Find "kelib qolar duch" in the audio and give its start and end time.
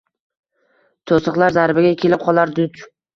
2.05-2.81